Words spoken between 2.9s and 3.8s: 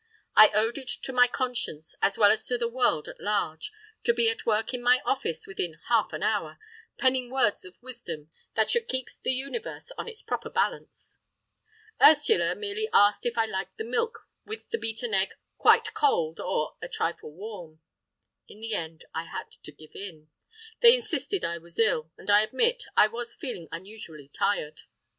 at large,